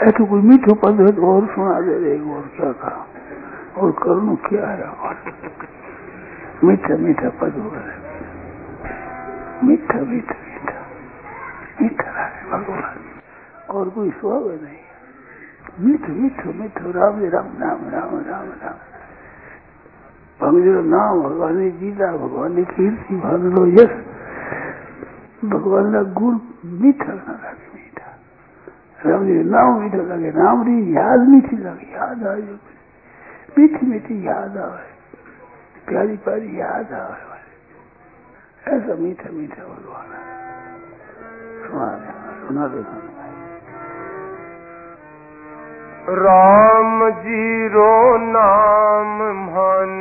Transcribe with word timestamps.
है 0.00 0.10
तो 0.10 0.24
कोई 0.24 0.42
मीठो 0.42 0.74
पद 0.74 1.00
है 1.00 1.12
तो 1.12 1.36
और 1.36 1.46
सुना 1.46 1.80
दे 1.80 1.98
रहे 1.98 2.34
और 2.34 2.42
क्या 2.42 2.72
कहा 2.72 3.06
और 3.76 3.90
करण 3.92 4.34
क्या 4.34 4.68
है? 4.68 4.88
मीठा 6.64 6.96
मीठा 6.96 7.28
पद 7.28 7.52
हो 7.52 7.70
रहा 7.74 7.80
है। 7.80 8.06
मीठा 9.64 9.94
मीठा 9.94 10.34
मीठा। 10.34 10.82
मीठा 11.82 12.24
है, 12.24 12.50
भगवान। 12.50 12.96
और 13.70 13.88
कोई 13.88 14.10
स्वभाव 14.10 14.48
नहीं। 14.48 14.76
मिठ 15.80 16.00
मिठ 16.00 16.46
मिठ। 16.46 16.96
राम 16.96 17.20
राम 17.24 17.46
राम 17.46 17.88
राम 17.88 18.14
राम 18.14 18.44
राम। 18.44 18.74
भगजो 20.42 20.82
नाम, 20.82 21.22
भगवान 21.22 21.70
जीता 21.70 22.12
भगवान 22.12 22.56
की 22.56 22.64
कीर्ति 22.64 23.16
भगलो 23.16 23.66
यश। 23.66 24.04
भगवान 25.44 26.12
गुण 26.12 26.38
मीठा 26.64 27.12
ना 27.12 27.40
लगे। 27.44 27.65
મીઠા 29.05 29.09
રામજી 29.09 29.47
નામ 29.53 29.79
મીઠો 29.79 30.03
લાગે 30.09 30.35
રામની 30.35 30.83
યાદ 30.93 31.29
મીઠી 31.29 31.63
લાગે 31.63 31.87
યાદ 31.93 32.27
આવે 32.27 32.59
मीठी 33.51 33.85
मीठी 33.85 34.15
याद 34.23 34.57
आवे 34.57 34.83
प्यारी 35.87 36.15
प्यारी 36.17 36.59
याद 36.59 36.91
आवे 36.93 37.39
ऐसा 38.67 38.95
मीठा 38.95 39.31
मीठा 39.31 39.63
भगवान 39.63 40.13
है 40.13 40.21
सुना 41.63 41.89
दे 41.95 42.13
सुना 42.45 42.67
दे 42.67 42.79
राम 46.21 47.09
जीरो 47.19 47.91
नाम 48.29 49.17
मन 49.49 49.99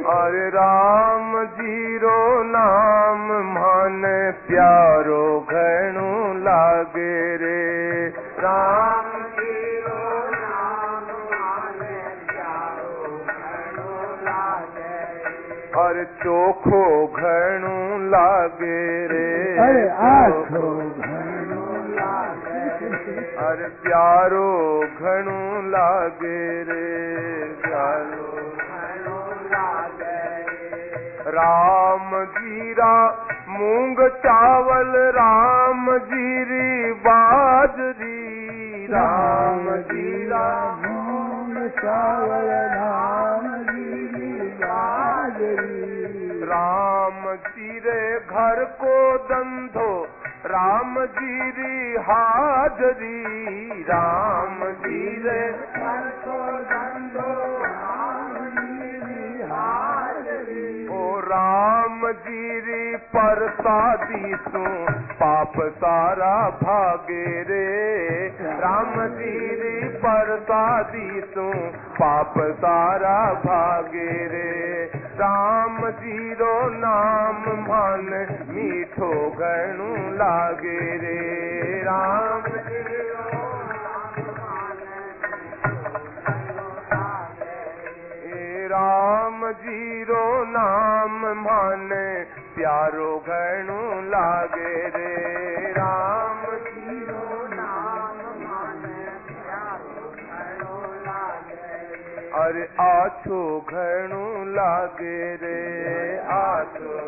अरे 0.00 0.48
राम 0.48 1.32
जीरो 1.56 2.18
नाम 2.42 3.24
मन 3.46 4.04
प्यारो 4.46 5.24
घणो 5.50 6.12
लागे 6.44 7.36
रे। 7.36 8.08
राम 8.38 9.10
जीरो 9.36 9.98
नाम 10.30 11.04
मन 11.32 11.82
प्यारो 12.30 13.18
घणो 13.26 13.92
लागे 14.24 14.96
और 15.80 16.02
चोखो 16.22 16.82
घणो 17.06 17.76
लागे 18.08 18.82
रे। 19.12 19.28
अरे 23.40 23.68
प्यारो 23.84 24.48
घणो 25.00 25.36
लागे 25.70 26.40
रे। 26.62 26.84
प्यारो 27.62 28.19
राम 31.40 32.10
जीरा 32.24 32.94
मूंग 33.48 33.96
चावल 34.08 34.92
राम 35.16 35.86
जीरी 35.98 36.92
बाजरी 36.92 38.86
राम 38.86 39.70
जीरा 39.90 40.46
मूंग 40.84 41.56
चावल 41.68 42.50
राम 42.74 43.46
जी 43.62 44.48
बाजरी 44.64 46.44
राम 46.44 47.22
जीरे 47.48 48.02
घर 48.18 48.64
को 48.64 48.96
दंधो 49.16 49.92
राम 50.46 50.94
जीरी 51.06 51.96
हाजरी। 52.00 53.20
राम 53.82 54.58
जीरे 54.64 55.39
जीरी 63.10 63.18
परसादी 63.18 64.34
सो 64.34 64.92
पाप 65.12 65.52
सारा 65.70 66.50
भागे 66.50 67.42
रे। 67.42 68.28
राम 68.42 69.06
जीरी 69.06 69.88
परसादी 69.88 71.20
सो 71.20 71.52
पाप 72.00 72.34
सारा 72.38 73.32
भागे 73.32 74.26
रे। 74.26 74.84
राम 74.94 75.90
जीरो 75.90 76.68
नाम 76.70 77.40
मन 77.40 78.26
मीठो 78.48 79.30
घणो 79.30 80.14
लागे 80.14 80.96
रे। 80.96 81.82
राम 81.82 82.42
राम 88.70 89.52
जीरो 89.52 90.44
नाम 90.44 91.26
मन 91.26 91.89
प्यारो 92.60 93.10
घणो 93.26 93.82
लागे 94.04 94.72
रे। 94.94 95.12
राम 95.72 96.40
अरे 102.40 102.64
आछो 102.80 103.40
घणो 103.70 104.26
लागे 104.44 105.22
रे। 105.42 105.56
आछो 106.34 106.98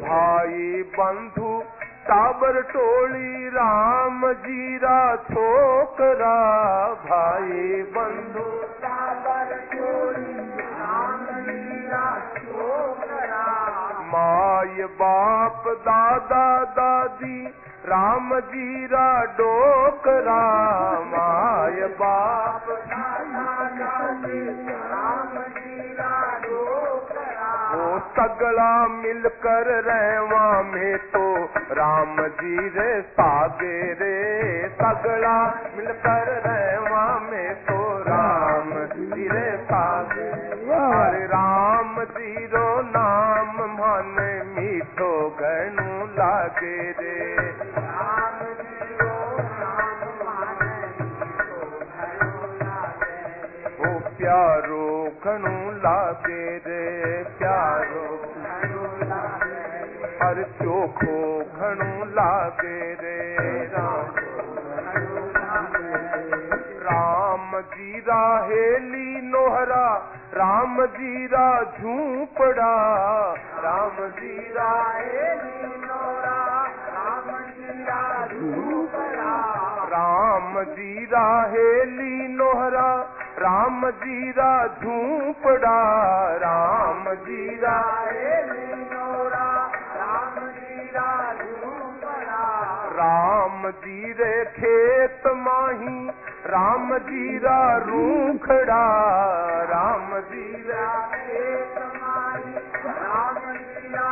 भाई 0.00 0.82
बंधु 0.96 1.52
टाबर 2.08 2.60
टोली 2.72 3.48
राम 3.48 4.32
जीरा 4.46 5.00
छोकरा 5.30 6.36
भाई 7.04 7.82
बंधु 7.96 8.67
बाप 14.94 15.64
दादा 15.78 16.64
दादी, 16.64 17.46
राम 17.86 18.38
जीरा 18.40 19.24
डोकरा 19.38 20.42
माय 21.06 21.86
बाप। 22.00 22.64
वो 27.68 27.98
सगला 27.98 28.86
मिलकर 28.88 29.66
रहवा 29.84 30.62
में 30.62 30.98
तो 30.98 31.44
राम 31.72 32.16
जी 32.40 32.68
रे 32.68 33.00
सागे 33.02 33.92
रे। 33.92 34.68
सगला 34.68 35.36
मिलकर 35.76 36.30
रहवा 36.46 36.87
प्यारो 54.28 54.86
घणो 55.24 55.50
लागे 55.74 56.46
रे 56.64 56.80
प्यारो। 57.38 58.02
हर 60.18 60.42
चोखो 60.58 61.20
घणो 61.58 62.04
लागे 62.16 62.80
रे 62.94 63.16
राम 63.72 64.18
राम 66.88 67.58
जीरा 67.70 68.20
हेली 68.44 69.20
नोहरा 69.30 69.86
राम 70.34 70.84
जीरा 70.98 71.48
झूपड़ा। 71.62 72.74
राम 73.64 73.96
जीरा 74.18 74.70
हेली 74.96 75.86
नोहरा 75.86 76.40
राम 76.96 77.30
जीरा 77.48 78.02
झूपड़ा। 78.26 79.32
राम 79.94 80.62
जीरा 80.74 81.26
हेली 81.50 82.28
नोहरा 82.34 82.90
राम 83.42 83.90
जीरा 83.90 84.52
झूपड़ा 84.82 85.78
राम 86.36 87.04
जीरा 87.26 87.76
राम 89.98 90.38
जीरा 90.48 91.10
झूपड़ा 91.34 92.40
राम 92.98 93.68
जीरे 93.84 94.44
खेत 94.56 95.26
माही, 95.36 96.08
राम 96.46 96.96
जीरा 96.98 97.60
रूखड़ा 97.86 98.84
राम 99.70 100.18
जीरा 100.32 100.88
खेत 101.14 101.78
माही, 102.02 102.54
राम 102.86 103.38
जीरा 103.54 104.08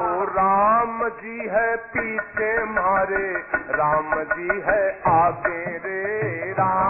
ओ 0.00 0.24
राम 0.24 1.08
जी 1.22 1.48
है 1.48 1.76
पीछे 1.94 2.52
मारे, 2.64 3.28
राम 3.70 4.14
जी 4.32 4.60
है 4.66 4.82
आगे 5.10 5.78
रे, 5.78 6.52
राम 6.52 6.89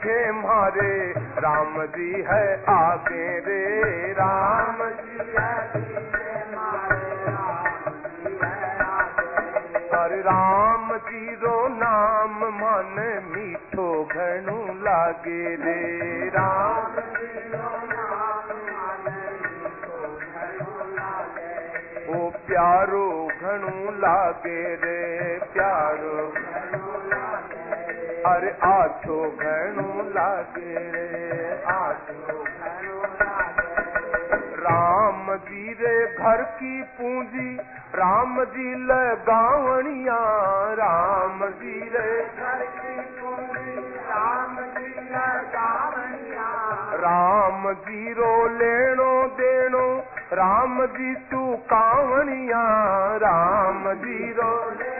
पीछे 0.00 0.30
मारे। 0.32 1.12
राम 1.38 1.74
जी 1.86 2.24
है 2.28 2.44
आगे 2.68 3.26
रे। 3.38 4.12
राम 4.12 4.78
जी 4.90 5.18
है 5.36 6.44
मारे 6.52 7.16
राम 7.26 7.70
राम 10.20 10.96
ज़ीरो 10.96 11.56
नाम 11.68 12.36
मन 12.54 12.96
मीठो 13.26 13.88
घणो 14.04 14.58
लागे 14.80 15.56
रे। 15.56 15.80
राम 16.28 16.96
ओ 22.10 22.30
प्यारो 22.46 23.08
घणो 23.42 23.90
लागे 23.98 24.62
रे। 24.74 24.98
प्यारो 25.52 26.16
अरे 28.26 28.50
आछो 28.50 29.30
घणो 29.30 30.10
लागे 30.10 30.90
रे। 30.90 31.62
आछो 31.64 32.44
राम 34.62 35.36
जी 35.36 35.72
रे 35.72 36.06
घर 36.06 36.42
की 36.42 36.82
पूंजी, 36.82 37.56
राम 37.94 38.44
जी 38.44 38.74
लगावणिया। 38.74 40.18
राम 40.72 41.48
जी 41.48 41.80
रे 41.80 42.22
घर 42.22 42.66
की 42.66 43.00
पूंजी, 43.00 43.80
राम 43.98 44.56
जी 44.56 45.00
लगावणिया। 45.00 46.48
राम 46.92 47.72
जी 47.72 48.12
रो 48.12 48.48
लेणो 48.48 49.26
देणो, 49.26 50.04
राम 50.32 50.86
जी 50.86 51.14
तू 51.14 51.56
कावणिया 51.56 52.62
राम 53.16 53.92
जी 53.92 54.32
रो 54.32 54.70
लेणो 54.70 54.99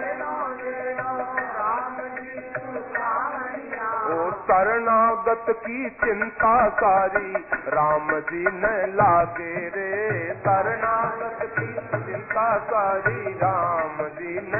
शरणागत 4.31 5.47
की 5.51 5.91
चिंता 5.91 6.69
सारी 6.69 7.33
राम 7.69 8.21
जी 8.21 8.45
न 8.47 8.93
लागे 8.95 9.69
रे। 9.69 10.35
शरणागत 10.35 11.39
की 11.43 11.67
चिंता 11.99 12.59
सारी 12.59 13.33
राम 13.33 14.07
जी 14.07 14.41
न। 14.43 14.55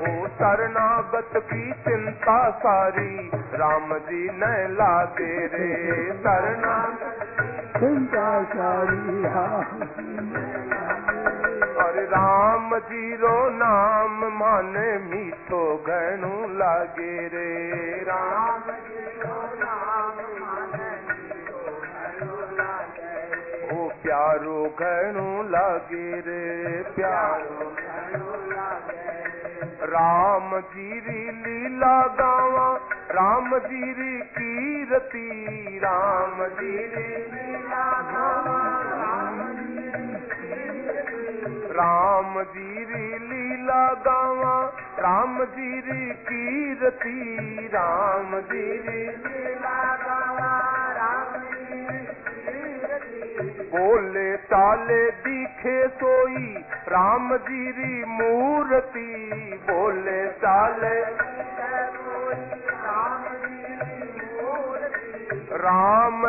ओ 0.00 0.26
शरणागत 0.26 1.30
की 1.36 1.72
चिंता 1.72 2.50
सारी 2.50 3.30
राम 3.34 3.94
जी 3.94 4.28
न 4.32 4.42
लागे 4.70 5.46
रे। 5.46 6.12
शरणागत 6.12 7.22
चिंता 7.78 8.42
सारी 8.44 9.22
राम 9.22 9.82
और 9.82 10.73
राम 12.14 12.74
जीरो 12.88 13.36
नाम 13.50 14.18
मन 14.34 14.74
मीठो 15.04 15.62
घणो 15.86 16.34
लागे 16.58 17.14
रे। 17.28 17.48
राम 18.02 18.70
जीरो 18.84 19.38
नाम 19.62 20.20
मन 20.42 20.76
मीठो 21.08 21.62
घणो 21.80 22.36
लागे 22.58 23.16
ओ 23.76 23.88
प्यारो 24.02 24.62
घणो 24.80 25.42
लागे 25.50 26.20
रे 26.28 26.42
प्यारो। 26.96 27.70
राम 29.94 30.58
जीरी 30.70 31.22
लीला 31.42 31.96
गावा 32.20 32.68
राम 33.10 33.56
जीरी 33.66 34.18
कीरती। 34.36 35.78
राम 35.78 36.44
जीरी 36.54 37.08
लीला 37.32 37.86
गावा 38.12 38.93
राम 41.76 42.42
जीरी 42.42 43.18
लीला 43.18 43.92
गावा, 43.92 44.72
राम 44.98 45.44
जीरी 45.44 46.10
कीरती, 46.10 47.66
राम 47.66 48.40
जीरी 48.40 49.06
लीला 49.08 49.96
गावा, 49.96 50.52
राम 50.92 51.44
बोले 53.74 54.36
ताले 54.36 55.10
दिखे 55.10 55.88
सोई, 55.88 56.64
राम 56.88 57.36
जीरी 57.36 58.04
मूर्ति। 58.04 59.34
बोले 59.70 60.26
ताले 60.26 61.00
राम 62.70 63.43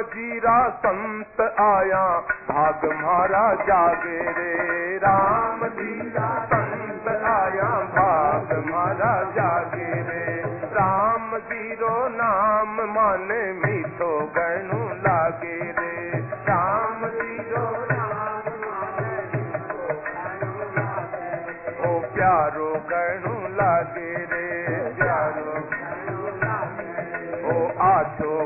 जीरा 0.02 0.70
संत 0.70 1.42
आया 1.60 2.20
भाग 2.50 2.86
मारा 2.86 3.54
जागे 3.54 4.20
रे। 4.32 4.98
राम 4.98 5.68
जीरा 5.68 6.65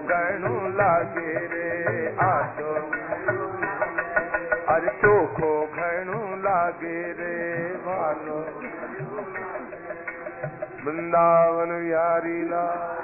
गणु 0.09 0.53
लागे 0.77 1.33
रे 1.51 1.69
अरे 4.75 4.91
चोखो 5.01 5.51
घणो 5.65 6.19
लागे 6.45 7.01
रे 7.19 7.35
भालो 7.85 8.39
वृंदावन 10.85 11.71
लाल 12.51 12.98